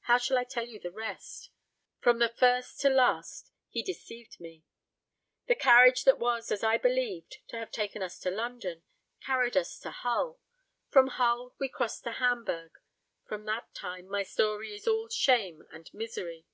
[0.00, 1.48] How shall I tell you the rest?
[1.98, 4.64] From the first to last he deceived me.
[5.46, 8.82] The carriage that was, as I believed, to have taken us to London,
[9.22, 10.40] carried us to Hull.
[10.90, 12.72] From Hull we crossed to Hamburg.
[13.24, 16.44] From that time my story is all shame and misery.